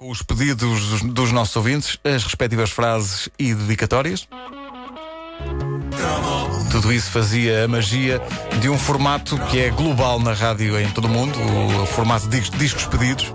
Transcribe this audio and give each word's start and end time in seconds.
Com 0.00 0.10
os 0.10 0.22
pedidos 0.22 0.86
dos, 0.88 1.02
dos 1.02 1.30
nossos 1.30 1.54
ouvintes, 1.56 1.98
as 2.02 2.24
respectivas 2.24 2.70
frases 2.70 3.28
e 3.38 3.52
dedicatórias. 3.54 4.26
Tudo 6.70 6.90
isso 6.90 7.10
fazia 7.10 7.64
a 7.66 7.68
magia 7.68 8.18
de 8.62 8.70
um 8.70 8.78
formato 8.78 9.36
que 9.50 9.60
é 9.60 9.68
global 9.68 10.18
na 10.18 10.32
rádio 10.32 10.80
em 10.80 10.88
todo 10.90 11.04
o 11.04 11.08
mundo, 11.10 11.38
o 11.82 11.84
formato 11.84 12.26
de 12.30 12.40
discos, 12.40 12.86
pedidos. 12.86 13.30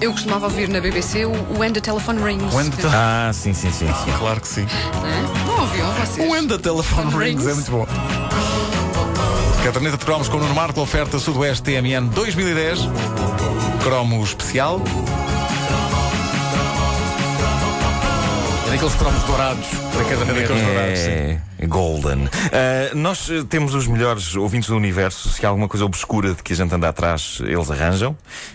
Eu 0.00 0.12
costumava 0.12 0.44
ouvir 0.46 0.68
na 0.68 0.80
BBC 0.80 1.24
o 1.24 1.58
When 1.58 1.72
the 1.72 1.80
Telephone 1.80 2.22
Rings. 2.22 2.54
When 2.54 2.70
the- 2.70 2.86
Ah, 2.86 3.32
sim, 3.34 3.52
sim, 3.52 3.72
sim, 3.72 3.88
sim. 3.88 4.12
Claro 4.16 4.40
que 4.40 4.46
sim. 4.46 4.64
Hã? 4.64 5.44
Não 5.44 5.60
ouviam 5.62 5.92
vocês? 5.94 6.24
O 6.28 6.30
When 6.32 6.46
the 6.46 6.58
Telephone 6.58 7.10
Rings 7.16 7.44
Rings. 7.44 7.46
é 7.48 7.54
muito 7.54 7.70
bom. 7.72 7.86
Caderneta 9.64 9.96
de 9.96 10.04
cromos 10.04 10.28
com 10.28 10.36
o 10.36 10.40
Nuno 10.40 10.54
Marco, 10.54 10.80
oferta 10.80 11.18
Sudoeste 11.18 11.64
TMN 11.64 12.06
2010. 12.10 12.78
Cromo 13.82 14.22
especial. 14.22 14.80
Daqueles 18.76 18.94
cromos 18.96 19.22
dourados 19.24 19.66
da 19.70 20.04
caderneta. 20.04 20.52
É 21.58 21.66
Golden. 21.66 22.28
Ah, 22.52 22.94
nós 22.94 23.30
eh, 23.30 23.42
temos 23.48 23.74
os 23.74 23.86
melhores 23.86 24.36
ouvintes 24.36 24.68
do 24.68 24.76
universo. 24.76 25.30
Se 25.30 25.44
há 25.46 25.48
alguma 25.48 25.66
coisa 25.66 25.86
obscura 25.86 26.34
de 26.34 26.42
que 26.42 26.52
a 26.52 26.56
gente 26.56 26.74
anda 26.74 26.88
atrás, 26.88 27.38
eles 27.40 27.70
arranjam. 27.70 28.14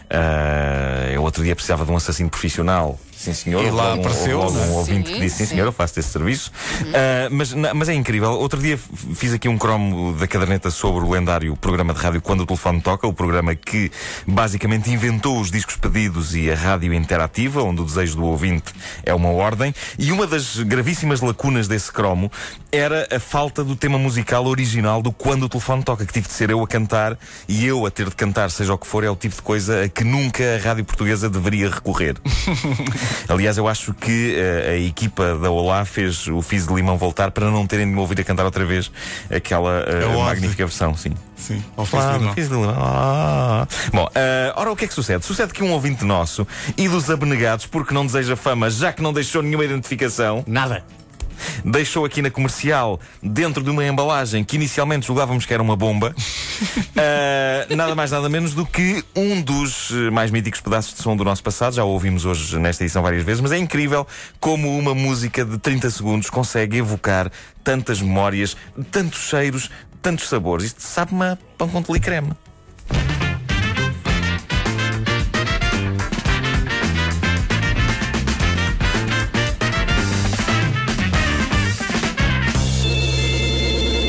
Ah, 0.10 1.10
eu 1.12 1.24
outro 1.24 1.44
dia 1.44 1.56
precisava 1.56 1.86
de 1.86 1.92
um 1.92 1.96
assassino 1.96 2.30
profissional. 2.30 3.00
Sim, 3.22 3.34
senhor. 3.34 3.64
E 3.64 3.70
lá 3.70 3.94
um- 3.94 4.00
apareceu, 4.00 4.40
logo 4.40 4.52
né? 4.52 4.66
um 4.68 4.74
ouvinte 4.74 5.10
Sim, 5.10 5.14
que 5.16 5.20
disse: 5.22 5.38
Sim, 5.38 5.46
sim. 5.46 5.50
senhor, 5.52 5.66
eu 5.68 5.72
faço 5.72 6.00
esse 6.00 6.10
serviço. 6.10 6.52
Ah, 6.94 7.28
mas, 7.32 7.54
na- 7.54 7.74
mas 7.74 7.88
é 7.90 7.94
incrível. 7.94 8.32
Outro 8.32 8.60
dia 8.60 8.80
fiz 9.16 9.32
aqui 9.34 9.48
um 9.48 9.58
cromo 9.60 10.14
da 10.14 10.26
caderneta 10.28 10.72
sobre 10.72 11.04
o 11.06 11.10
lendário 11.12 11.56
programa 11.56 11.94
de 11.94 12.00
rádio 12.00 12.22
Quando 12.22 12.42
o 12.42 12.46
Telefone 12.48 12.82
Toca, 12.82 13.06
o 13.08 13.14
programa 13.14 13.54
que 13.54 13.92
basicamente 14.26 14.90
inventou 14.90 15.40
os 15.40 15.52
discos 15.52 15.76
pedidos 15.76 16.34
e 16.36 16.50
a 16.50 16.56
rádio 16.56 16.94
interativa, 16.94 17.62
onde 17.62 17.82
o 17.82 17.86
desejo 17.86 18.16
do 18.16 18.24
ouvinte 18.26 18.74
é 19.04 19.14
uma 19.14 19.30
ordem. 19.30 19.74
E 20.00 20.12
uma 20.12 20.26
das 20.26 20.58
gravíssimas 20.58 21.22
lacunas 21.22 21.68
desse 21.68 21.92
cromo 21.92 22.32
era 22.72 23.08
a 23.16 23.20
falta 23.20 23.64
do 23.64 23.76
tema 23.76 24.00
musical 24.00 24.46
original 24.48 25.02
do 25.02 25.12
Quando 25.12 25.44
o 25.44 25.50
Telefone 25.50 25.84
Toca, 25.84 26.06
que 26.06 26.14
tive 26.14 26.28
de 26.28 26.34
ser 26.34 26.50
eu 26.50 26.64
a 26.64 26.68
cantar 26.68 27.18
e 27.48 27.66
eu 27.68 27.86
a 27.86 27.92
ter 27.92 28.10
de 28.10 28.16
cantar, 28.16 28.50
seja 28.50 28.74
o 28.74 28.78
que 28.80 28.88
for, 28.88 29.04
é 29.04 29.10
o 29.12 29.16
tipo 29.16 29.36
de 29.36 29.42
coisa 29.44 29.84
a 29.84 29.90
que 29.90 30.04
nunca 30.04 30.44
a 30.56 30.68
rádio 30.68 30.84
portuguesa 30.86 31.30
deveria 31.30 31.70
recorrer. 31.70 32.16
Aliás, 33.28 33.58
eu 33.58 33.68
acho 33.68 33.94
que 33.94 34.36
eh, 34.38 34.72
a 34.72 34.78
equipa 34.78 35.36
da 35.36 35.50
Olá 35.50 35.86
fez 35.86 36.28
o 36.28 36.42
Fiz 36.42 36.68
de 36.68 36.74
Limão 36.74 36.98
voltar 36.98 37.32
para 37.32 37.50
não 37.50 37.66
terem 37.66 37.86
de 37.86 37.94
me 37.94 38.00
ouvir 38.00 38.20
a 38.20 38.24
cantar 38.24 38.46
outra 38.46 38.66
vez 38.66 38.92
aquela 39.30 39.84
eh, 39.88 40.04
É 40.04 40.18
magnífica 40.18 40.66
versão, 40.66 40.96
sim. 40.96 41.14
Sim, 41.36 41.64
ao 41.76 41.86
fiz 41.86 42.48
de 42.48 42.54
limão. 42.54 42.76
Ah. 42.78 43.68
Bom, 43.92 44.08
eh, 44.14 44.54
ora 44.56 44.72
o 44.72 44.76
que 44.76 44.86
é 44.86 44.88
que 44.88 44.94
sucede? 44.94 45.26
Sucede 45.26 45.52
que 45.54 45.64
um 45.64 45.72
ouvinte 45.72 46.06
nosso 46.06 46.48
e 46.78 46.88
dos 46.88 47.10
abnegados, 47.10 47.66
porque 47.66 47.94
não 47.94 48.06
deseja 48.06 48.36
fama, 48.36 48.70
já 48.70 48.94
que 48.94 49.02
não 49.02 49.12
deixou 49.12 49.42
nenhuma 49.42 49.66
identificação, 49.66 50.44
Nada. 50.46 50.84
Deixou 51.64 52.06
aqui 52.06 52.22
na 52.22 52.30
comercial, 52.30 53.00
dentro 53.22 53.64
de 53.64 53.70
uma 53.70 53.86
embalagem 53.86 54.44
que 54.44 54.56
inicialmente 54.56 55.08
julgávamos 55.08 55.46
que 55.46 55.54
era 55.54 55.62
uma 55.62 55.76
bomba, 55.76 56.16
ah, 56.98 57.68
nada 57.76 57.96
mais 57.96 58.12
nada 58.12 58.30
menos 58.30 58.54
do 58.54 58.66
que 58.66 59.04
um 59.16 59.42
dos 59.42 59.92
eh, 59.92 60.10
mais 60.10 60.32
míticos 60.32 60.62
pedaços 60.62 60.94
de 60.94 61.02
som 61.02 61.16
do 61.16 61.24
nosso 61.24 61.44
passado. 61.44 61.74
Já 61.74 61.84
o 61.84 61.90
ouvimos 61.90 62.26
hoje 62.26 62.58
nesta 62.60 62.84
edição 62.84 63.02
várias 63.02 63.24
vezes, 63.24 63.42
mas 63.42 63.52
é 63.52 63.58
incrível 63.58 64.06
como 64.40 64.78
uma 64.78 64.94
música 64.94 65.44
de 65.46 65.58
30 65.58 65.90
segundos 65.90 66.30
consegue 66.30 66.78
evocar 66.78 67.32
tantas 67.64 68.02
memórias, 68.02 68.56
tantos 68.92 69.20
cheiros, 69.20 69.70
tantos 70.02 70.28
sabores. 70.28 70.66
Isto 70.68 70.82
sabe-me 70.82 71.38
pão 71.58 71.70
com 71.70 71.84
creme. 72.00 72.32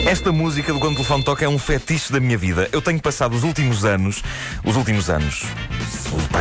Esta 0.04 0.32
música 0.32 0.72
do 0.72 0.80
Quando 0.80 0.94
o 0.94 0.96
Telefone 0.96 1.22
Toca 1.22 1.44
é 1.44 1.48
um 1.48 1.58
fetiche 1.58 2.12
da 2.12 2.18
minha 2.18 2.36
vida. 2.36 2.68
Eu 2.72 2.82
tenho 2.82 3.00
passado 3.00 3.34
os 3.34 3.44
últimos 3.44 3.84
anos, 3.84 4.20
os 4.64 4.76
últimos 4.76 5.08
anos, 5.08 5.44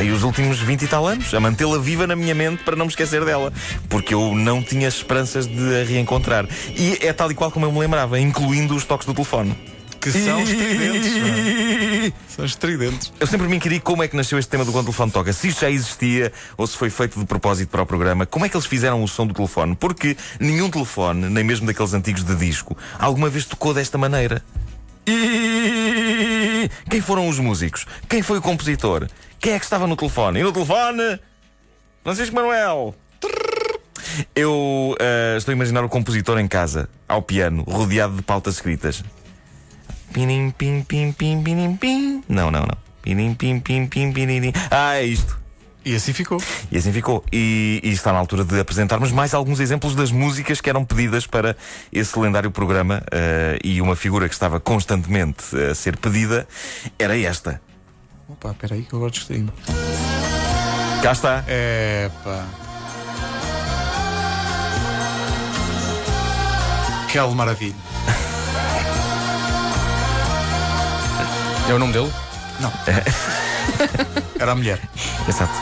e 0.03 0.09
os 0.09 0.23
últimos 0.23 0.59
20 0.59 0.81
e 0.81 0.87
tal 0.87 1.05
anos, 1.05 1.31
a 1.33 1.39
mantê-la 1.39 1.77
viva 1.77 2.07
na 2.07 2.15
minha 2.15 2.33
mente 2.33 2.63
para 2.63 2.75
não 2.75 2.85
me 2.85 2.91
esquecer 2.91 3.23
dela. 3.23 3.53
Porque 3.87 4.15
eu 4.15 4.33
não 4.33 4.63
tinha 4.63 4.87
esperanças 4.87 5.45
de 5.45 5.79
a 5.79 5.85
reencontrar. 5.85 6.47
E 6.75 6.97
é 7.01 7.13
tal 7.13 7.31
e 7.31 7.35
qual 7.35 7.51
como 7.51 7.67
eu 7.67 7.71
me 7.71 7.79
lembrava, 7.79 8.19
incluindo 8.19 8.75
os 8.75 8.83
toques 8.83 9.05
do 9.05 9.13
telefone. 9.13 9.55
Que 10.01 10.11
são 10.11 10.41
estridentes. 10.41 11.11
é? 11.15 12.11
São 12.27 12.43
estridentes. 12.43 13.13
Eu 13.19 13.27
sempre 13.27 13.47
me 13.47 13.57
inquiri 13.57 13.79
como 13.79 14.01
é 14.01 14.07
que 14.07 14.15
nasceu 14.15 14.39
este 14.39 14.49
tema 14.49 14.65
do 14.65 14.71
quando 14.71 14.85
o 14.85 14.85
telefone 14.85 15.11
toca. 15.11 15.31
Se 15.31 15.49
isto 15.49 15.61
já 15.61 15.69
existia 15.69 16.33
ou 16.57 16.65
se 16.65 16.75
foi 16.75 16.89
feito 16.89 17.19
de 17.19 17.25
propósito 17.25 17.69
para 17.69 17.83
o 17.83 17.85
programa. 17.85 18.25
Como 18.25 18.43
é 18.43 18.49
que 18.49 18.57
eles 18.57 18.65
fizeram 18.65 19.03
o 19.03 19.07
som 19.07 19.27
do 19.27 19.33
telefone? 19.33 19.75
Porque 19.75 20.17
nenhum 20.39 20.71
telefone, 20.71 21.29
nem 21.29 21.43
mesmo 21.43 21.67
daqueles 21.67 21.93
antigos 21.93 22.23
de 22.23 22.35
disco, 22.35 22.75
alguma 22.97 23.29
vez 23.29 23.45
tocou 23.45 23.75
desta 23.75 23.95
maneira. 23.95 24.43
Quem 26.89 26.99
foram 27.01 27.27
os 27.27 27.37
músicos? 27.37 27.85
Quem 28.09 28.23
foi 28.23 28.39
o 28.39 28.41
compositor? 28.41 29.07
Quem 29.39 29.53
é 29.53 29.59
que 29.59 29.65
estava 29.65 29.85
no 29.85 29.95
telefone? 29.95 30.39
E 30.39 30.43
no 30.43 30.51
telefone? 30.51 31.19
Francisco 32.03 32.35
Manuel. 32.35 32.95
Eu 34.35 34.95
ah, 34.99 35.37
estou 35.37 35.51
a 35.51 35.55
imaginar 35.55 35.83
o 35.83 35.89
compositor 35.89 36.39
em 36.39 36.47
casa, 36.47 36.89
ao 37.07 37.21
piano, 37.21 37.63
rodeado 37.63 38.15
de 38.15 38.21
pautas 38.23 38.55
escritas. 38.55 39.03
Pinim, 40.13 40.51
pim, 40.51 40.83
pim, 40.83 41.11
pim, 41.11 41.41
pinim, 41.41 41.75
pim. 41.77 42.23
Não, 42.27 42.51
não, 42.51 42.61
não. 42.61 42.77
Pinim, 43.01 43.33
pim, 43.33 43.59
pim, 43.59 43.87
pim, 43.87 44.11
pinim. 44.11 44.53
Ah, 44.69 44.95
é 44.95 45.03
isto. 45.03 45.39
E 45.83 45.95
assim 45.95 46.13
ficou. 46.13 46.41
E 46.71 46.77
assim 46.77 46.91
ficou. 46.93 47.23
E, 47.31 47.79
e 47.83 47.89
está 47.89 48.13
na 48.13 48.19
altura 48.19 48.43
de 48.43 48.59
apresentarmos 48.59 49.11
mais 49.11 49.33
alguns 49.33 49.59
exemplos 49.59 49.95
das 49.95 50.11
músicas 50.11 50.61
que 50.61 50.69
eram 50.69 50.85
pedidas 50.85 51.25
para 51.25 51.55
esse 51.91 52.17
lendário 52.19 52.51
programa. 52.51 53.01
eh, 53.11 53.57
e 53.63 53.81
uma 53.81 53.95
figura 53.95 54.27
que 54.27 54.33
estava 54.33 54.59
constantemente 54.59 55.43
a 55.57 55.73
ser 55.73 55.97
pedida 55.97 56.47
era 56.99 57.17
esta. 57.17 57.59
Opa, 58.27 58.53
peraí 58.53 58.83
que 58.83 58.93
eu 58.93 58.97
agora 58.97 59.11
distraí 59.11 59.45
Cá 61.01 61.11
está. 61.13 61.43
Pá. 62.23 62.45
Que 67.11 67.19
maravilha. 67.35 67.90
É 71.71 71.73
o 71.73 71.79
nome 71.79 71.93
dele? 71.93 72.11
Não. 72.59 72.69
Era 74.37 74.51
a 74.51 74.55
mulher. 74.55 74.77
Exato. 75.25 75.53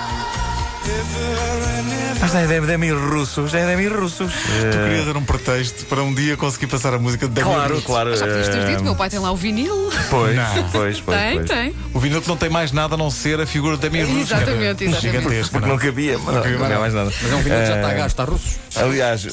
Ah, 2.19 2.27
já 2.27 2.39
é 2.41 2.47
Demi, 2.61 2.91
Russos, 2.91 3.51
já 3.51 3.59
é 3.59 3.67
Demi 3.67 3.87
Russos. 3.87 4.33
Tu 4.33 4.77
querias 4.77 5.05
dar 5.05 5.15
um 5.17 5.23
pretexto 5.23 5.85
para 5.85 6.01
um 6.01 6.11
dia 6.11 6.35
conseguir 6.35 6.65
passar 6.65 6.95
a 6.95 6.97
música 6.97 7.27
de 7.27 7.33
Demi 7.33 7.47
Claro, 7.47 7.75
Russo. 7.75 7.85
claro. 7.85 8.17
Já 8.17 8.25
podias 8.25 8.47
ter 8.49 8.57
eh, 8.57 8.65
dito, 8.71 8.83
meu 8.83 8.95
pai 8.95 9.07
tem 9.11 9.19
lá 9.19 9.31
o 9.31 9.35
vinil. 9.35 9.91
Pois, 10.09 10.35
Não. 10.35 10.69
pois, 10.71 10.99
pois. 10.99 11.17
tem, 11.19 11.35
pois. 11.35 11.47
tem. 11.47 11.75
O 11.93 11.99
vinil 11.99 12.21
que 12.23 12.27
não 12.27 12.37
tem 12.37 12.49
mais 12.49 12.71
nada 12.71 12.95
a 12.95 12.97
não 12.97 13.11
ser 13.11 13.39
a 13.39 13.45
figura 13.45 13.75
de 13.77 13.87
Demi 13.87 14.01
Russo. 14.01 14.33
Exatamente, 14.33 14.85
exatamente. 14.85 15.01
Gigantesca. 15.01 15.51
Porque 15.51 15.67
não 15.67 15.75
não 15.75 15.79
é? 15.83 15.85
cabia, 15.85 16.17
mas 16.17 16.35
não, 16.35 16.41
cabia 16.41 16.57
não 16.57 16.65
é 16.65 16.79
mais 16.79 16.93
nada. 16.95 17.13
Mas 17.21 17.31
é 17.31 17.35
um 17.35 17.41
vinil 17.43 17.59
que 17.59 17.65
já 17.67 17.75
está 17.75 17.87
a 17.87 17.91
Eh, 17.91 17.95
gasto, 17.97 18.07
está 18.07 18.23
russos. 18.23 18.57
Aliás, 18.75 19.27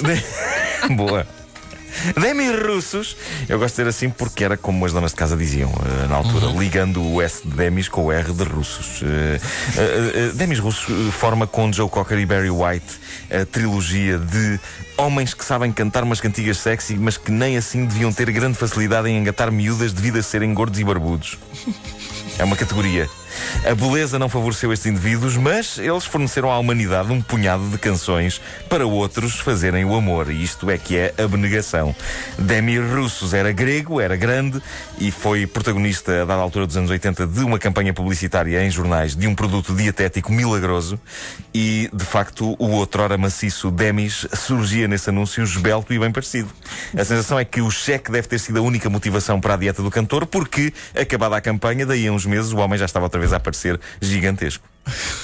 boa. 0.94 1.26
Demi 2.20 2.48
Russos, 2.50 3.16
eu 3.48 3.58
gosto 3.58 3.76
de 3.76 3.82
dizer 3.82 3.88
assim 3.88 4.10
porque 4.10 4.44
era 4.44 4.56
como 4.56 4.84
as 4.84 4.92
donas 4.92 5.12
de 5.12 5.16
casa 5.16 5.36
diziam 5.36 5.70
eh, 5.70 6.08
na 6.08 6.16
altura, 6.16 6.46
ligando 6.46 7.02
o 7.02 7.22
S 7.22 7.42
de 7.46 7.54
Demis 7.54 7.88
com 7.88 8.06
o 8.06 8.12
R 8.12 8.32
de 8.32 8.44
Russos. 8.44 9.02
Eh, 9.02 9.40
eh, 9.76 10.30
Demis 10.34 10.58
Russos 10.58 11.14
forma 11.14 11.46
com 11.46 11.72
Joe 11.72 11.88
Cocker 11.88 12.18
e 12.18 12.26
Barry 12.26 12.50
White 12.50 13.06
a 13.30 13.44
trilogia 13.44 14.18
de 14.18 14.60
homens 14.96 15.34
que 15.34 15.44
sabem 15.44 15.72
cantar 15.72 16.04
umas 16.04 16.20
cantigas 16.20 16.58
sexy, 16.58 16.96
mas 16.96 17.16
que 17.16 17.30
nem 17.30 17.56
assim 17.56 17.84
deviam 17.84 18.12
ter 18.12 18.30
grande 18.30 18.56
facilidade 18.56 19.08
em 19.08 19.18
engatar 19.18 19.50
miúdas 19.50 19.92
devido 19.92 20.18
a 20.18 20.22
serem 20.22 20.52
gordos 20.54 20.78
e 20.78 20.84
barbudos. 20.84 21.38
É 22.38 22.44
uma 22.44 22.56
categoria. 22.56 23.08
A 23.68 23.74
beleza 23.74 24.18
não 24.18 24.28
favoreceu 24.28 24.72
estes 24.72 24.90
indivíduos, 24.90 25.36
mas 25.36 25.78
eles 25.78 26.04
forneceram 26.04 26.50
à 26.50 26.58
humanidade 26.58 27.10
um 27.12 27.20
punhado 27.20 27.68
de 27.68 27.78
canções 27.78 28.40
para 28.68 28.86
outros 28.86 29.40
fazerem 29.40 29.84
o 29.84 29.94
amor. 29.94 30.30
E 30.30 30.42
isto 30.42 30.70
é 30.70 30.78
que 30.78 30.96
é 30.96 31.14
abnegação. 31.18 31.94
Demi 32.38 32.78
Russos 32.78 33.34
era 33.34 33.52
grego, 33.52 34.00
era 34.00 34.16
grande 34.16 34.62
e 34.98 35.10
foi 35.10 35.46
protagonista, 35.46 36.22
a 36.22 36.24
dada 36.24 36.42
altura 36.42 36.66
dos 36.66 36.76
anos 36.76 36.90
80, 36.90 37.26
de 37.26 37.40
uma 37.40 37.58
campanha 37.58 37.92
publicitária 37.92 38.64
em 38.64 38.70
jornais 38.70 39.16
de 39.16 39.26
um 39.26 39.34
produto 39.34 39.74
dietético 39.74 40.32
milagroso. 40.32 40.98
E, 41.54 41.90
de 41.92 42.04
facto, 42.04 42.54
o 42.58 42.70
outrora 42.72 43.18
maciço 43.18 43.70
Demis 43.70 44.26
surgia 44.34 44.86
nesse 44.86 45.10
anúncio 45.10 45.42
esbelto 45.42 45.92
e 45.92 45.98
bem 45.98 46.12
parecido. 46.12 46.48
A 46.96 47.04
sensação 47.04 47.38
é 47.38 47.44
que 47.44 47.60
o 47.60 47.70
cheque 47.70 48.10
deve 48.10 48.28
ter 48.28 48.38
sido 48.38 48.58
a 48.58 48.62
única 48.62 48.88
motivação 48.88 49.40
para 49.40 49.54
a 49.54 49.56
dieta 49.56 49.82
do 49.82 49.90
cantor, 49.90 50.26
porque, 50.26 50.72
acabada 50.94 51.36
a 51.36 51.40
campanha, 51.40 51.84
daí 51.84 52.06
a 52.06 52.12
uns 52.12 52.26
meses, 52.26 52.52
o 52.52 52.58
homem 52.58 52.78
já 52.78 52.84
estava 52.84 53.06
outra 53.06 53.18
vez 53.18 53.25
a 53.32 53.36
aparecer 53.36 53.80
gigantesco. 54.00 54.68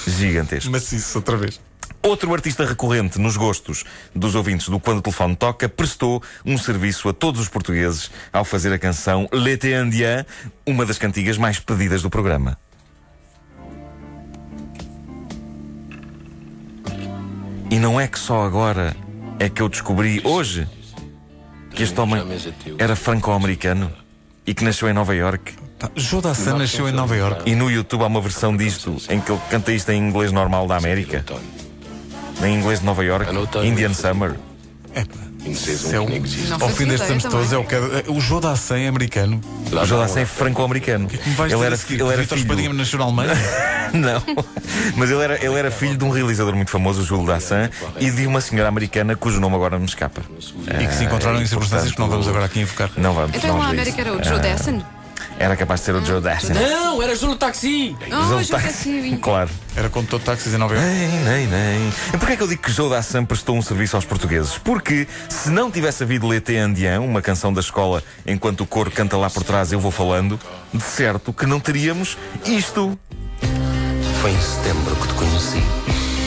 Gigantesco. 0.07 0.71
Mas 0.71 0.91
isso, 0.91 1.17
outra 1.17 1.37
vez. 1.37 1.59
Outro 2.01 2.33
artista 2.33 2.65
recorrente 2.65 3.17
nos 3.17 3.37
gostos 3.37 3.85
dos 4.13 4.35
ouvintes 4.35 4.67
do 4.67 4.77
Quando 4.77 4.97
o 4.97 5.01
Telefone 5.01 5.37
Toca 5.37 5.69
prestou 5.69 6.21
um 6.45 6.57
serviço 6.57 7.07
a 7.07 7.13
todos 7.13 7.39
os 7.39 7.47
portugueses 7.47 8.11
ao 8.31 8.43
fazer 8.43 8.73
a 8.73 8.79
canção 8.79 9.27
L'été 9.31 9.81
indien, 9.81 10.25
uma 10.65 10.85
das 10.85 10.97
cantigas 10.97 11.37
mais 11.37 11.59
pedidas 11.59 12.01
do 12.01 12.09
programa. 12.09 12.57
E 17.71 17.79
não 17.79 17.99
é 17.99 18.07
que 18.07 18.19
só 18.19 18.45
agora 18.45 18.95
é 19.39 19.49
que 19.49 19.61
eu 19.61 19.69
descobri 19.69 20.21
hoje 20.25 20.67
que 21.73 21.83
este 21.83 21.99
homem 21.99 22.21
era 22.77 22.95
franco-americano 22.95 23.91
e 24.45 24.53
que 24.53 24.63
nasceu 24.63 24.89
em 24.89 24.93
Nova 24.93 25.15
York. 25.15 25.55
Joe 25.95 26.21
Dassin 26.21 26.53
nasceu 26.53 26.87
em 26.87 26.91
Nova 26.91 27.15
York. 27.15 27.49
E 27.49 27.55
no 27.55 27.69
YouTube 27.69 28.03
há 28.03 28.07
uma 28.07 28.21
versão 28.21 28.55
disto 28.55 28.95
em 29.09 29.19
que 29.19 29.31
ele 29.31 29.41
canta 29.49 29.71
isto 29.71 29.91
em 29.91 29.97
inglês 29.99 30.31
normal 30.31 30.67
da 30.67 30.77
América. 30.77 31.23
Em 32.43 32.55
inglês 32.55 32.79
de 32.79 32.85
Nova 32.85 33.03
York, 33.03 33.27
Indian 33.63 33.93
Summer. 33.93 34.35
Isso 35.45 35.93
é 35.93 35.99
um- 35.99 36.07
ao 36.61 36.69
fim 36.69 36.85
destes 36.85 37.09
anos 37.09 37.23
todos, 37.23 37.51
é 37.51 37.57
o, 37.57 37.65
que, 37.65 37.75
o 38.07 38.21
Joe 38.21 38.39
Dassin 38.39 38.75
é 38.85 38.87
americano. 38.87 39.41
O 39.71 39.85
Jodassin 39.85 40.19
é 40.19 40.25
franco-americano. 40.25 41.09
Me 41.25 41.33
vais 41.33 41.51
Ele 41.51 41.61
era, 41.65 41.75
a 41.75 41.79
ele 41.89 42.03
era 42.03 42.21
Vítor 42.21 42.37
filho. 42.37 42.47
Espadinha 42.49 42.73
nasceu 42.73 42.99
na 42.99 43.05
Alemanha. 43.05 43.33
Não, 43.93 44.23
mas 44.95 45.11
ele 45.11 45.21
era, 45.21 45.43
ele 45.45 45.53
era 45.55 45.69
filho 45.69 45.97
de 45.97 46.03
um 46.05 46.09
realizador 46.09 46.55
muito 46.55 46.71
famoso, 46.71 47.01
o 47.01 47.05
Júlio 47.05 47.27
Dassin, 47.27 47.69
e 47.99 48.09
de 48.09 48.25
uma 48.25 48.39
senhora 48.41 48.69
americana 48.69 49.15
cujo 49.15 49.39
nome 49.39 49.55
agora 49.55 49.77
me 49.77 49.85
escapa. 49.85 50.21
e 50.81 50.87
que 50.87 50.93
se 50.93 51.03
encontraram 51.03 51.37
Ah, 51.37 51.41
em 51.41 51.45
circunstâncias 51.45 51.91
que 51.91 51.99
não 51.99 52.07
vamos 52.09 52.27
agora 52.27 52.45
aqui 52.45 52.61
invocar. 52.61 52.89
Não 52.97 53.13
vamos. 53.13 53.35
Então 53.35 53.55
não 53.57 53.61
ver 53.65 53.69
América 53.71 54.01
era 54.01 54.13
o 54.13 54.23
Joe 54.23 54.35
Ah, 54.35 54.39
Dassin. 54.39 54.81
Era 55.43 55.57
capaz 55.57 55.81
de 55.81 55.87
ser 55.87 55.95
o 55.95 56.05
Joe 56.05 56.21
Dassin. 56.21 56.53
Não, 56.53 57.03
era 57.03 57.13
Júlio 57.17 57.35
Taxi. 57.35 57.93
Oh, 58.07 58.35
Dassin. 58.35 58.51
Dassin. 58.53 59.17
Claro. 59.17 59.49
Era 59.75 59.89
condutor 59.89 60.19
de 60.19 60.25
táxis 60.25 60.53
em 60.53 60.57
Nova 60.57 60.73
York. 60.73 60.87
Nem, 60.89 61.09
nem, 61.19 61.47
nem. 61.47 61.89
E 62.13 62.17
porquê 62.17 62.31
é 62.33 62.37
que 62.37 62.43
eu 62.43 62.47
digo 62.47 62.61
que 62.61 62.71
Joe 62.71 62.89
Dassin 62.89 63.25
prestou 63.25 63.57
um 63.57 63.61
serviço 63.61 63.97
aos 63.97 64.05
portugueses? 64.05 64.57
Porque 64.57 65.05
se 65.27 65.49
não 65.49 65.69
tivesse 65.69 66.01
havido 66.01 66.29
L'été 66.29 66.63
Indien, 66.63 66.99
uma 66.99 67.21
canção 67.21 67.51
da 67.51 67.59
escola, 67.59 68.01
enquanto 68.25 68.61
o 68.61 68.65
coro 68.65 68.89
canta 68.89 69.17
lá 69.17 69.29
por 69.29 69.43
trás, 69.43 69.73
eu 69.73 69.81
vou 69.81 69.91
falando, 69.91 70.39
de 70.73 70.81
certo 70.81 71.33
que 71.33 71.45
não 71.45 71.59
teríamos 71.59 72.17
isto. 72.45 72.97
Foi 74.21 74.31
em 74.31 74.39
setembro 74.39 74.95
que 74.95 75.07
te 75.09 75.13
conheci. 75.15 75.63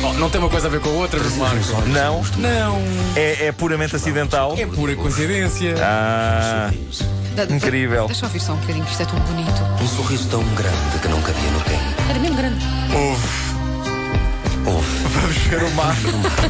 Oh, 0.05 0.12
não 0.12 0.29
tem 0.29 0.39
uma 0.39 0.51
coisa 0.51 0.67
a 0.67 0.71
ver 0.71 0.81
com 0.81 0.91
a 0.91 0.93
outra, 0.93 1.19
Marcos. 1.39 1.71
Não, 1.87 2.23
Não. 2.37 2.83
é, 3.17 3.47
é 3.47 3.53
puramente 3.53 3.97
acidental. 3.97 4.55
É 4.59 4.67
pura 4.67 4.95
coincidência. 4.95 5.75
Ah, 5.81 6.71
Incrível. 7.44 8.06
Deixa 8.06 8.25
eu 8.25 8.29
ouvir 8.29 8.41
só 8.41 8.53
um 8.53 8.56
bocadinho, 8.56 8.85
que 8.85 8.91
isto 8.93 9.03
é 9.03 9.06
tão 9.06 9.19
bonito. 9.21 9.62
Um 9.83 9.88
sorriso 9.88 10.29
tão 10.29 10.43
grande 10.55 10.99
que 11.00 11.09
não 11.09 11.21
cabia 11.23 11.50
no 11.50 11.61
tempo. 11.61 12.03
Era 12.09 12.19
mesmo 12.19 12.37
grande. 12.37 12.65
Houve. 12.94 13.46
Vamos 14.77 15.37
ver 15.37 15.63
o 15.63 15.71
mar. 15.73 15.95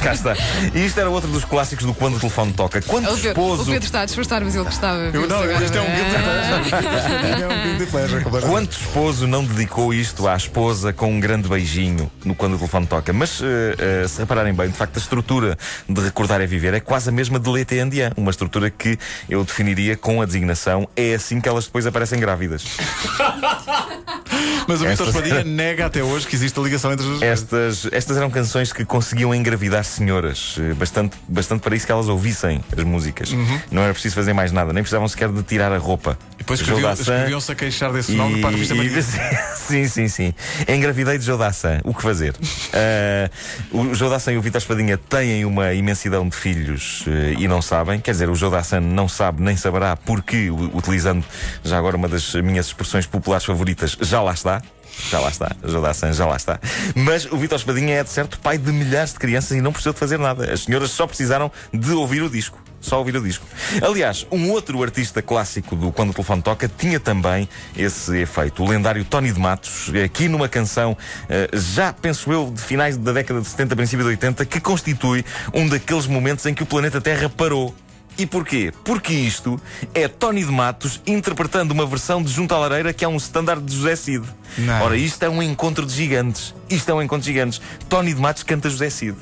cá 0.03 0.13
está. 0.15 0.35
E 0.75 0.87
isto 0.87 0.99
era 0.99 1.11
outro 1.11 1.31
dos 1.31 1.45
clássicos 1.45 1.85
do 1.85 1.93
Quando 1.93 2.17
o 2.17 2.21
Telefone 2.21 2.53
Toca. 2.53 2.81
Quando 2.83 3.11
O 3.11 3.17
esposo. 3.17 3.63
o 3.63 3.67
Pedro 3.67 3.85
está 3.85 4.01
a 4.01 4.05
disfarçar, 4.07 4.43
mas 4.43 4.55
ele 4.55 4.65
gostava. 4.65 4.99
Eu, 5.13 5.27
não, 5.29 5.43
agora. 5.43 5.65
isto 5.65 5.77
é 5.77 5.81
um 5.81 5.85
guilty 5.85 6.23
pleasure. 6.23 7.43
É 7.43 7.47
um 7.47 7.63
guilty 7.77 7.91
pleasure, 7.91 8.25
completamente. 8.25 8.51
Quanto 8.51 8.73
esposo 8.73 9.27
não 9.27 9.45
dedicou 9.45 9.93
isto 9.93 10.27
à 10.27 10.35
esposa 10.37 10.93
com 10.93 11.13
um 11.13 11.21
grande 11.21 11.49
beijinho 11.49 12.11
no 12.25 12.35
quando 12.35 12.55
o 12.55 12.59
telefone 12.59 12.87
toca? 12.87 13.13
Mas 13.13 13.41
eh, 13.43 14.03
eh, 14.05 14.09
se 14.09 14.19
repararem 14.21 14.55
bem, 14.55 14.69
de 14.69 14.77
facto, 14.77 14.97
a 14.97 15.01
estrutura 15.01 15.59
de 15.89 16.01
recordar 16.01 16.41
é 16.41 16.47
viver 16.47 16.73
é 16.75 16.81
quase 16.81 17.09
a 17.11 17.13
mesma 17.13 17.39
de 17.39 17.49
Leite 17.51 17.79
Andian. 17.79 18.13
Uma 18.17 18.31
estrutura 18.31 18.71
que 18.71 18.99
eu 19.29 19.45
definiria 19.45 19.97
com 19.97 20.23
a 20.23 20.25
designação 20.25 20.89
é 20.97 21.15
assim 21.15 21.41
que 21.41 21.49
elas 21.49 21.67
depois 21.67 21.87
aparecem 21.87 22.19
grávidas. 22.19 22.65
Mas 24.69 24.81
o 24.81 24.85
Vítor 24.87 25.07
Esta- 25.09 25.19
Espadinha 25.19 25.45
nega 25.47 25.87
até 25.87 26.03
hoje 26.03 26.27
que 26.27 26.35
existe 26.35 26.59
a 26.59 26.63
ligação 26.63 26.93
entre 26.93 27.05
as 27.05 27.11
duas. 27.11 27.23
Estas, 27.23 27.89
estas 27.93 28.17
eram 28.17 28.31
canções 28.31 28.73
que 28.73 28.85
conseguiam 28.85 29.35
engravidar 29.35 29.85
senhoras. 29.85 30.57
eh, 30.59 30.75
Bastante, 30.75 31.17
bastante 31.29 31.61
para 31.63 31.75
isso 31.77 31.87
que 31.87 31.93
elas 31.93 32.09
ouvissem 32.09 32.63
as 32.77 32.85
músicas. 32.85 33.31
Não 33.71 33.83
era 33.83 33.93
preciso 33.93 34.15
fazer 34.15 34.33
mais 34.33 34.51
nada, 34.53 34.73
nem 34.73 34.83
precisavam 34.83 35.07
sequer 35.09 35.29
de 35.31 35.43
tirar 35.43 35.73
a 35.73 35.79
roupa. 35.79 36.19
E 36.35 36.39
depois 36.39 36.61
escreviam-se 36.61 37.53
a 37.53 37.55
queixar 37.55 37.93
desse 37.93 38.13
nome 38.13 38.41
para 38.41 38.49
a 38.51 38.53
revista 38.53 38.75
e-. 38.75 38.79
Sim, 39.67 39.89
sim, 39.89 40.09
sim. 40.09 40.35
Engravidei 40.69 41.19
de 41.19 41.25
Jodassin. 41.25 41.81
O 41.85 41.93
que 41.93 42.03
fazer? 42.03 42.35
Ah, 42.73 43.31
o 43.71 43.95
Jodassin 43.95 44.33
e 44.33 44.37
o 44.39 44.43
Vitor 44.43 44.61
Espadinha 44.61 44.97
têm 44.97 45.45
uma 45.45 45.73
imensidão 45.73 46.29
de 46.29 46.37
filhos 46.37 47.05
eh, 47.07 47.35
e 47.39 47.49
não 47.49 47.61
sabem. 47.61 48.01
Quer 48.01 48.13
dizer, 48.13 48.31
o 48.31 48.35
Jodassin 48.35 48.81
não 48.81 49.09
sabe 49.09 49.43
nem 49.43 49.57
saberá 49.57 49.97
porque, 49.97 50.51
utilizando 50.51 51.25
já 51.65 51.79
agora 51.79 51.97
uma 51.97 52.09
das 52.09 52.35
minhas 52.35 52.67
expressões 52.67 53.07
populares 53.07 53.45
favoritas, 53.45 53.97
já 54.01 54.23
lá 54.23 54.33
está. 54.33 54.63
Já 55.11 55.21
lá 55.21 55.29
está, 55.29 55.55
Jodassin, 55.63 56.13
já 56.13 56.27
lá 56.27 56.37
está. 56.37 56.59
Mas 56.95 57.27
o 57.27 57.37
Vitor 57.37 57.59
Espadinha 57.59 57.97
é, 57.97 58.03
de 58.03 58.09
certo, 58.09 58.41
pai 58.41 58.57
de 58.57 58.73
milhares 58.73 59.13
de 59.13 59.19
crianças 59.19 59.57
e 59.57 59.61
não 59.61 59.71
precisou 59.71 59.93
de 59.93 59.99
fazer 59.99 60.19
nada. 60.19 60.51
As 60.51 60.61
senhoras 60.61 60.91
só 60.91 61.07
precisaram 61.07 61.53
de 61.73 61.93
ouvir 61.93 62.23
o 62.23 62.31
disco. 62.31 62.59
Só 62.81 62.99
ouvir 62.99 63.17
o 63.17 63.23
disco. 63.23 63.45
Aliás, 63.83 64.27
um 64.31 64.51
outro 64.51 64.83
artista 64.83 65.21
clássico 65.21 65.75
do 65.75 65.91
Quando 65.91 66.11
o 66.11 66.13
Telefone 66.13 66.43
Toca 66.43 66.69
tinha 66.69 67.01
também 67.01 67.49
esse 67.77 68.17
efeito. 68.19 68.63
O 68.63 68.69
lendário 68.69 69.05
Tony 69.05 69.33
de 69.33 69.41
Matos, 69.41 69.91
aqui 70.05 70.29
numa 70.29 70.49
canção, 70.49 70.97
eh, 71.29 71.49
já 71.53 71.93
penso 71.93 72.31
eu, 72.33 72.51
de 72.51 72.61
finais 72.61 72.97
da 72.97 73.13
década 73.13 73.41
de 73.41 73.49
70, 73.49 73.75
princípio 73.75 74.05
de 74.05 74.11
80, 74.11 74.45
que 74.45 74.61
constitui 74.61 75.25
um 75.53 75.69
daqueles 75.69 76.07
momentos 76.07 76.47
em 76.47 76.55
que 76.55 76.63
o 76.63 76.67
planeta 76.67 77.01
Terra 77.01 77.29
parou. 77.29 77.75
E 78.19 78.25
porquê? 78.25 78.73
Porque 78.83 79.13
isto 79.13 79.61
é 79.93 80.09
Tony 80.09 80.43
de 80.43 80.51
Matos 80.51 81.03
interpretando 81.07 81.73
uma 81.73 81.85
versão 81.85 82.23
de 82.23 82.33
Junto 82.33 82.55
à 82.55 82.59
Lareira 82.59 82.93
que 82.93 83.05
é 83.05 83.09
um 83.09 83.17
standard 83.17 83.63
de 83.63 83.77
José 83.77 83.95
Cid. 83.95 84.25
Não. 84.57 84.83
Ora, 84.85 84.97
isto 84.97 85.23
é 85.23 85.29
um 85.29 85.43
encontro 85.43 85.85
de 85.85 85.93
gigantes. 85.93 86.55
Isto 86.71 86.91
é 86.91 86.95
um 86.95 87.03
encontro 87.03 87.27
de 87.27 87.33
gigantes. 87.33 87.61
Tony 87.91 88.15
de 88.15 88.21
Matos 88.21 88.43
canta 88.43 88.71
José 88.71 88.89
Cid. 88.89 89.17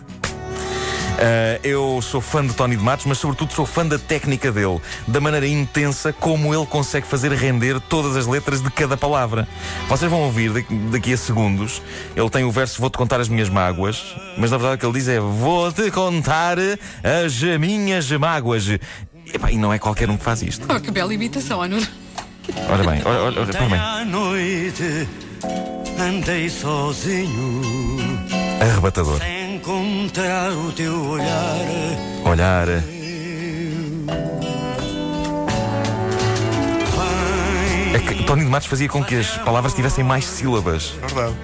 Ah, 1.19 1.61
eu 1.63 2.01
sou 2.03 2.21
fã 2.21 2.45
de 2.45 2.53
Tony 2.55 2.77
de 2.77 2.83
Matos, 2.83 3.07
mas 3.07 3.19
sobretudo 3.19 3.53
sou 3.53 3.67
fã 3.67 3.87
da 3.87 3.99
técnica 3.99 4.51
dele, 4.51 4.81
da 5.07 5.21
maneira 5.21 5.47
intensa 5.47 6.13
como 6.13 6.55
ele 6.55 6.67
consegue 6.67 7.07
fazer 7.07 7.33
render 7.33 7.81
todas 7.81 8.17
as 8.17 8.27
letras 8.27 8.63
de 8.63 8.71
cada 8.71 8.97
palavra. 8.97 9.47
Vocês 9.89 10.11
vão 10.11 10.23
ouvir 10.23 10.51
daqui, 10.91 11.13
a 11.13 11.17
segundos. 11.17 11.81
Ele 12.17 12.31
tem 12.31 12.45
o 12.45 12.51
verso 12.51 12.81
Vou-te 12.81 12.99
contar 12.99 13.21
as 13.21 13.29
minhas 13.29 13.49
mágoas, 13.49 14.15
mas 14.37 14.51
na 14.51 14.57
verdade 14.57 14.77
o 14.77 14.79
que 14.79 14.87
ele 14.87 14.93
diz 14.95 15.09
é 15.09 15.21
Vou-te 15.21 15.91
contar 15.91 16.59
as 17.05 17.43
minhas 17.59 18.11
mágoas. 18.13 18.69
Epá, 19.33 19.51
e 19.51 19.57
não 19.57 19.73
é 19.73 19.79
qualquer 19.79 20.11
um 20.11 20.17
que 20.17 20.25
faz 20.25 20.43
isto. 20.43 20.67
Oh, 20.69 20.81
que 20.81 20.91
bela 20.91 21.15
imitação, 21.15 21.63
Anu. 21.63 21.81
Ora 22.69 22.85
bem, 22.85 23.01
ora, 23.05 23.23
ora, 23.23 23.41
ora, 23.41 23.41
ora 23.41 23.69
bem. 23.69 23.79
à 23.79 24.05
noite 24.05 25.09
andei 25.99 26.51
sozinho 26.51 27.63
Arrebatador. 28.61 29.19
Encontrar 30.05 30.53
o 30.53 30.71
teu 30.73 30.95
olhar. 31.11 31.57
Olhar. 32.25 32.69
É 37.95 37.99
que 37.99 38.23
Tony 38.25 38.45
de 38.45 38.51
Matos 38.51 38.69
fazia 38.69 38.89
com 38.89 39.03
que 39.03 39.17
as 39.17 39.29
palavras 39.39 39.73
tivessem 39.73 40.05
mais 40.05 40.25
sílabas. 40.27 40.95
Verdade. 41.01 41.35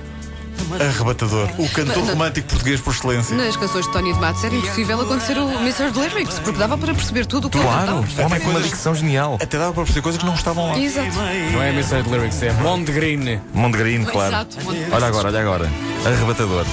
Arrebatador. 0.78 1.48
O 1.58 1.68
cantor 1.70 2.04
romântico 2.04 2.48
português 2.48 2.80
por 2.80 2.92
excelência. 2.92 3.34
Nas 3.34 3.56
canções 3.56 3.86
de 3.86 3.92
Tony 3.92 4.12
de 4.12 4.20
Matos 4.20 4.44
era 4.44 4.54
impossível 4.54 5.00
acontecer 5.00 5.38
o 5.38 5.50
Mr. 5.60 5.90
Lyrics, 5.98 6.38
porque 6.40 6.58
dava 6.58 6.76
para 6.76 6.93
perceber 6.94 7.24
tudo 7.26 7.46
o 7.46 7.50
que 7.50 7.56
ele 7.56 7.64
Claro, 7.64 7.86
cantava. 8.02 8.22
o 8.22 8.26
homem 8.26 8.40
com 8.40 8.50
uma 8.50 8.60
dicção 8.60 8.94
genial. 8.94 9.38
Até 9.40 9.58
dava 9.58 9.72
para 9.72 9.84
perceber 9.84 10.02
coisas 10.02 10.20
que 10.20 10.26
não 10.26 10.34
estavam 10.34 10.69
lá. 10.69 10.79
Exato. 10.79 11.08
Não 11.52 11.62
é 11.62 11.70
Mr. 11.70 12.02
Lyrics, 12.08 12.43
é 12.43 12.52
Mondgreen. 12.52 13.40
Mondegrino, 13.55 14.06
claro. 14.06 14.34
Exato. 14.34 14.58
Olha 14.93 15.06
agora, 15.06 15.29
olha 15.29 15.40
agora. 15.40 15.70
Arrebatador. 16.05 16.67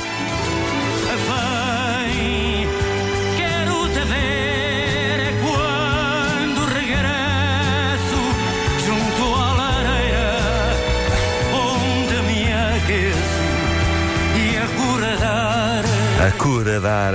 A 16.20 16.32
cura 16.32 16.80
dar. 16.80 17.14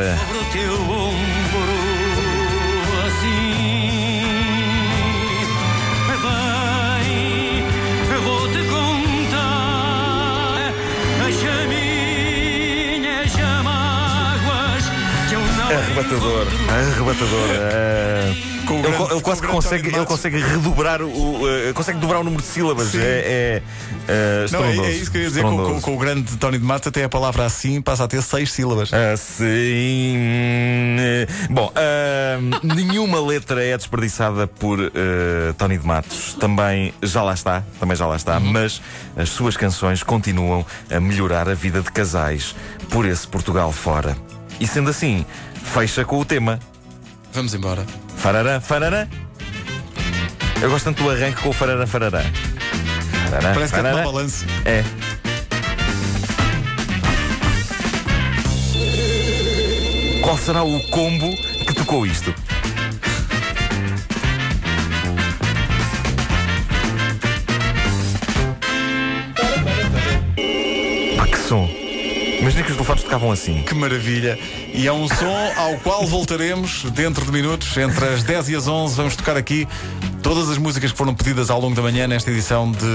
Arrebatador. 15.77 16.47
Arrebatador. 16.69 17.49
Com 18.67 18.75
o 18.75 18.79
ele, 18.79 18.89
grande- 18.97 19.13
ele 19.13 19.21
quase 19.23 19.41
que 19.41 19.49
consegue, 19.49 19.89
ele 19.89 20.07
consegue 20.07 20.39
redobrar 20.41 21.03
o. 21.03 21.41
eh, 21.49 21.73
consegue 21.73 21.99
dobrar 21.99 22.21
o 22.21 22.25
número 22.25 22.43
de 22.43 22.49
sílabas. 22.49 22.89
Sim. 22.89 23.01
É, 23.01 23.03
é, 23.03 23.63
eh, 24.09 24.47
Não, 24.53 24.65
é, 24.65 24.77
é 24.77 24.91
isso 24.93 25.11
que 25.11 25.19
eu 25.19 25.23
ia 25.23 25.29
dizer. 25.29 25.43
Com, 25.43 25.57
com- 25.57 25.81
com 25.81 25.95
o 25.95 25.99
grande 25.99 26.37
Tony 26.37 26.59
de 26.59 26.65
Matos, 26.65 26.87
até 26.87 27.03
a 27.03 27.09
palavra 27.09 27.45
assim 27.45 27.81
passa 27.83 28.05
a 28.05 28.09
ter 28.09 28.23
seis 28.23 28.53
sílabas. 28.53 28.91
Assim. 28.93 30.17
Bom, 31.51 31.73
ah, 31.75 32.39
nenhuma 32.63 33.21
letra 33.21 33.65
é 33.65 33.77
desperdiçada 33.77 34.47
por 34.47 34.79
Tony 35.59 35.79
de 35.79 35.87
Matos. 35.87 36.35
Também 36.35 36.95
já 37.03 37.23
lá 37.23 37.35
está, 37.35 37.63
também 37.81 37.97
já 37.97 38.07
lá 38.07 38.17
está, 38.17 38.39
mas 38.39 38.81
as 39.17 39.29
suas 39.29 39.57
canções 39.57 40.03
continuam 40.03 40.65
a 40.91 41.01
melhorar 41.01 41.49
a 41.49 41.55
vida 41.55 41.81
de 41.81 41.91
casais 41.91 42.55
por 42.91 43.07
esse 43.07 43.27
Portugal 43.27 43.73
fora. 43.73 44.17
E 44.61 44.67
sendo 44.67 44.91
assim, 44.91 45.27
fecha 45.65 46.05
com 46.05 46.19
o 46.19 46.25
tema. 46.25 46.59
Vamos 47.33 47.55
embora. 47.55 47.85
Farará, 48.17 48.61
farará. 48.61 49.09
Eu 50.61 50.71
gosto 50.71 50.85
tanto 50.85 51.03
do 51.03 51.11
arranque 51.11 51.41
com 51.43 51.49
o 51.49 51.53
farará, 51.53 51.87
farará. 51.87 52.23
Farará, 53.31 53.55
Parece 53.55 53.73
que 53.73 53.81
é 53.81 53.83
farará. 53.83 53.97
uma 53.97 54.13
balança. 54.13 54.45
Qual 60.23 60.39
será 60.39 60.63
o 60.63 60.81
combo 60.91 61.31
que 61.67 61.75
tocou 61.75 62.07
isto? 62.07 62.33
Pá, 71.17 71.27
que 71.27 71.37
som! 71.39 71.82
Imagina 72.43 72.65
que 72.65 72.73
os 72.73 72.77
telefones 72.77 73.05
tocavam 73.05 73.31
assim. 73.31 73.63
Que 73.63 73.73
maravilha! 73.73 74.37
E 74.75 74.89
é 74.89 74.93
um 74.93 75.07
som 75.07 75.53
ao 75.57 75.77
qual 75.77 76.05
voltaremos 76.05 76.83
dentro 76.91 77.25
de 77.25 77.31
minutos, 77.31 77.77
entre 77.77 78.05
as 78.05 78.25
10 78.25 78.49
e 78.49 78.57
as 78.57 78.67
11. 78.67 78.97
Vamos 78.97 79.15
tocar 79.15 79.37
aqui 79.37 79.69
todas 80.23 80.49
as 80.49 80.57
músicas 80.59 80.93
que 80.93 80.97
foram 80.97 81.15
pedidas 81.15 81.51
ao 81.51 81.61
longo 81.61 81.75
da 81.75 81.83
manhã 81.83 82.07
nesta 82.07 82.31
edição 82.31 82.71
de 82.71 82.87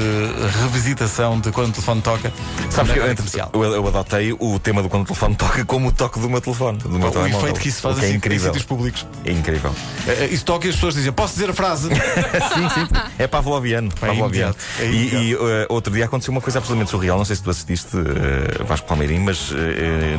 revisitação 0.63 1.39
de 1.39 1.51
Quando 1.51 1.69
o 1.69 1.71
Telefone 1.73 2.01
Toca. 2.01 2.33
Sabes 2.69 2.93
que 2.93 2.99
eu, 2.99 3.63
eu, 3.63 3.73
eu 3.75 3.87
adotei 3.87 4.33
o 4.39 4.57
tema 4.59 4.81
do 4.81 4.89
quando 4.89 5.03
o 5.03 5.05
telefone 5.05 5.35
toca 5.35 5.65
como 5.65 5.89
o 5.89 5.91
toque 5.91 6.19
do 6.19 6.29
meu 6.29 6.39
telefone. 6.41 6.77
Do 6.79 6.89
meu 6.97 7.09
O 7.09 7.11
telemóvel. 7.11 7.39
efeito 7.39 7.59
que 7.59 7.69
isso 7.69 7.81
faz 7.81 7.95
que 7.97 8.01
é 8.01 8.05
assim, 8.05 8.13
em 8.13 8.17
incrível. 8.17 8.45
sítios 8.47 8.63
públicos. 8.65 9.05
É 9.25 9.31
incrível. 9.31 9.73
Eh, 10.07 10.27
Isso 10.31 10.45
toca 10.45 10.65
e 10.67 10.69
as 10.69 10.75
pessoas 10.75 10.95
dizem: 10.95 11.11
Posso 11.11 11.33
dizer 11.33 11.49
a 11.49 11.53
frase? 11.53 11.89
sim, 11.91 12.69
sim. 12.73 12.87
É 13.19 13.27
Pavloviano. 13.27 13.89
Pavloviano. 13.99 14.55
imediato, 14.55 14.57
é 14.79 14.85
e 14.85 15.27
e, 15.31 15.35
uh, 15.35 15.39
outro 15.69 15.93
dia 15.93 16.05
aconteceu 16.05 16.31
uma 16.31 16.41
coisa 16.41 16.59
absolutamente 16.59 16.91
surreal. 16.91 17.17
Não 17.17 17.25
sei 17.25 17.35
se 17.35 17.43
tu 17.43 17.49
assististe, 17.49 17.95
uh, 17.97 18.65
Vasco 18.65 18.87
Palmeirim, 18.87 19.19
mas 19.19 19.51
uh, 19.51 19.55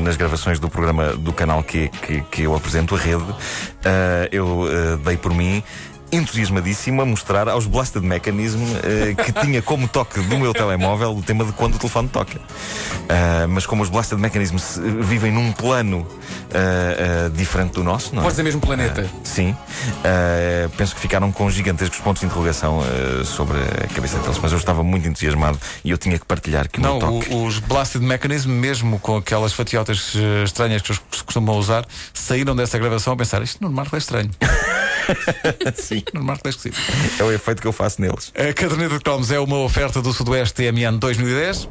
nas 0.02 0.16
gravações 0.16 0.58
do 0.60 0.68
programa 0.68 1.14
do 1.16 1.32
canal 1.32 1.62
que, 1.62 1.88
que, 1.88 2.20
que 2.30 2.42
eu 2.42 2.54
apresento, 2.54 2.94
a 2.94 2.98
rede, 2.98 3.24
eu 4.32 4.66
dei 5.04 5.16
por 5.16 5.32
mim. 5.34 5.62
Entusiasmadíssimo 6.10 7.02
a 7.02 7.06
mostrar 7.06 7.48
aos 7.48 7.66
Blasted 7.66 8.04
Mechanism 8.04 8.58
uh, 8.62 9.24
que 9.24 9.32
tinha 9.44 9.60
como 9.62 9.86
toque 9.88 10.20
do 10.20 10.38
meu 10.38 10.52
telemóvel 10.54 11.16
o 11.16 11.22
tema 11.22 11.44
de 11.44 11.52
quando 11.52 11.74
o 11.74 11.78
telefone 11.78 12.08
toca. 12.08 12.38
Uh, 12.38 13.48
mas 13.48 13.66
como 13.66 13.82
os 13.82 13.88
Blasted 13.88 14.20
Mechanism 14.20 14.56
se- 14.58 14.80
vivem 14.80 15.30
num 15.32 15.52
plano 15.52 15.98
uh, 16.00 17.30
diferente 17.30 17.72
do 17.74 17.84
nosso, 17.84 18.14
não 18.14 18.22
é? 18.22 18.24
Pode 18.24 18.36
ser 18.36 18.42
mesmo 18.42 18.60
planeta. 18.60 19.08
Sim. 19.24 19.54
Penso 20.76 20.94
que 20.94 21.00
ficaram 21.00 21.30
com 21.32 21.50
gigantescos 21.50 21.98
pontos 22.00 22.20
de 22.20 22.26
interrogação 22.26 22.80
sobre 23.24 23.58
a 23.58 23.86
cabeça 23.94 24.18
deles, 24.18 24.38
mas 24.42 24.52
eu 24.52 24.58
estava 24.58 24.82
muito 24.82 25.06
entusiasmado 25.08 25.58
e 25.84 25.90
eu 25.90 25.98
tinha 25.98 26.18
que 26.18 26.24
partilhar 26.24 26.68
que 26.68 26.78
o 26.78 26.82
Não, 26.82 26.98
meu 26.98 27.00
toque. 27.20 27.34
o- 27.34 27.44
os 27.46 27.58
Blasted 27.58 28.02
Mechanism, 28.04 28.50
mesmo 28.50 28.98
com 28.98 29.16
aquelas 29.16 29.52
fatiotas 29.52 30.12
eh, 30.16 30.44
estranhas 30.44 30.82
que 30.82 30.90
eles 30.92 31.00
costumam 31.24 31.56
usar, 31.56 31.84
saíram 32.12 32.54
dessa 32.56 32.78
gravação 32.78 33.12
a 33.12 33.16
pensar: 33.16 33.42
isto 33.42 33.62
no 33.62 33.70
Marco 33.70 33.94
é 33.94 33.98
estranho. 33.98 34.30
Sim, 35.98 36.04
No 36.14 36.22
Marco 36.24 36.46
é 36.46 36.50
esquisito. 36.50 36.76
é 37.18 37.24
o 37.24 37.32
efeito 37.32 37.60
que 37.62 37.68
eu 37.68 37.72
faço 37.72 38.00
neles. 38.00 38.32
A 38.36 38.52
caderneta 38.52 38.96
de 38.98 39.04
cromos 39.04 39.30
é 39.30 39.38
uma 39.40 39.58
oferta 39.58 40.00
do 40.00 40.12
Sudoeste 40.12 40.54
TMN 40.54 40.98
2010. 40.98 41.66